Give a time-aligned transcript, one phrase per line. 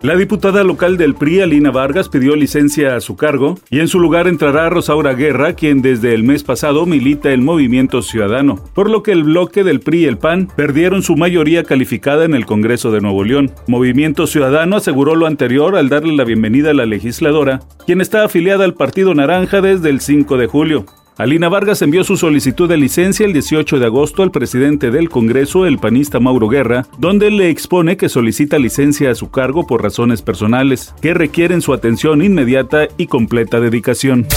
[0.00, 3.98] La diputada local del PRI, Alina Vargas, pidió licencia a su cargo y en su
[3.98, 9.02] lugar entrará Rosaura Guerra, quien desde el mes pasado milita el Movimiento Ciudadano, por lo
[9.02, 12.92] que el bloque del PRI y el PAN perdieron su mayoría calificada en el Congreso
[12.92, 13.50] de Nuevo León.
[13.66, 18.64] Movimiento Ciudadano aseguró lo anterior al darle la bienvenida a la legisladora, quien está afiliada
[18.64, 20.86] al Partido Naranja desde el 5 de julio.
[21.18, 25.66] Alina Vargas envió su solicitud de licencia el 18 de agosto al presidente del Congreso,
[25.66, 30.22] el panista Mauro Guerra, donde le expone que solicita licencia a su cargo por razones
[30.22, 34.28] personales, que requieren su atención inmediata y completa dedicación.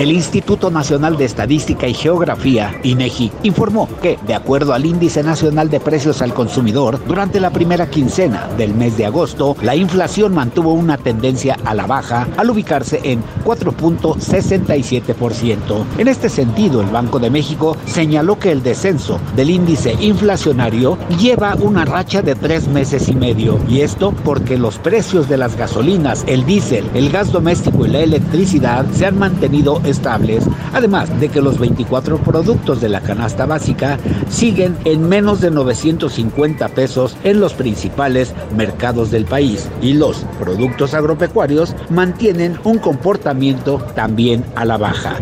[0.00, 5.68] El Instituto Nacional de Estadística y Geografía, INEGI, informó que, de acuerdo al Índice Nacional
[5.68, 10.72] de Precios al Consumidor, durante la primera quincena del mes de agosto, la inflación mantuvo
[10.72, 15.84] una tendencia a la baja al ubicarse en 4.67%.
[15.98, 21.56] En este sentido, el Banco de México señaló que el descenso del índice inflacionario lleva
[21.56, 26.24] una racha de tres meses y medio, y esto porque los precios de las gasolinas,
[26.26, 31.42] el diésel, el gas doméstico y la electricidad se han mantenido estables, además de que
[31.42, 37.52] los 24 productos de la canasta básica siguen en menos de 950 pesos en los
[37.52, 45.16] principales mercados del país y los productos agropecuarios mantienen un comportamiento también a la baja.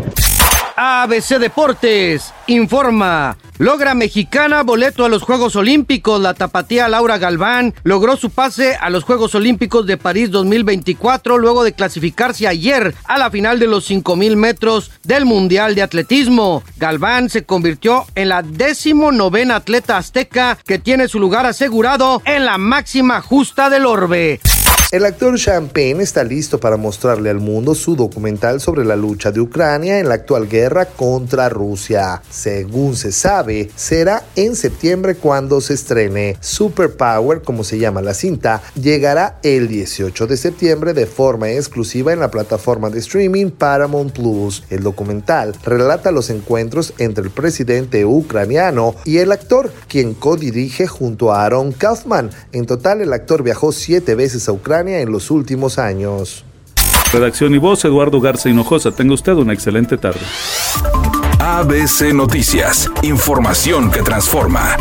[0.75, 3.35] ABC Deportes informa.
[3.59, 6.21] Logra Mexicana boleto a los Juegos Olímpicos.
[6.21, 11.65] La tapatía Laura Galván logró su pase a los Juegos Olímpicos de París 2024 luego
[11.65, 16.63] de clasificarse ayer a la final de los 5000 metros del Mundial de Atletismo.
[16.77, 22.45] Galván se convirtió en la décimo novena atleta azteca que tiene su lugar asegurado en
[22.45, 24.39] la máxima justa del orbe.
[24.91, 29.39] El actor Champagne está listo para mostrarle al mundo su documental sobre la lucha de
[29.39, 32.23] Ucrania en la actual guerra contra Rusia.
[32.27, 36.37] Según se sabe, será en septiembre cuando se estrene.
[36.39, 42.19] Superpower, como se llama la cinta, llegará el 18 de septiembre de forma exclusiva en
[42.19, 44.63] la plataforma de streaming Paramount Plus.
[44.71, 51.31] El documental relata los encuentros entre el presidente ucraniano y el actor, quien co-dirige junto
[51.31, 52.31] a Aaron Kaufman.
[52.53, 56.43] En total, el actor viajó siete veces a Ucrania en los últimos años.
[57.11, 58.91] Redacción y voz, Eduardo Garza Hinojosa.
[58.91, 60.19] Tenga usted una excelente tarde.
[61.39, 64.77] ABC Noticias, información que transforma.